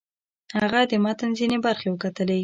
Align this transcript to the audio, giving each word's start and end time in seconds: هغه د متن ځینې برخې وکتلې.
هغه 0.59 0.79
د 0.91 0.93
متن 1.03 1.29
ځینې 1.39 1.57
برخې 1.65 1.87
وکتلې. 1.89 2.39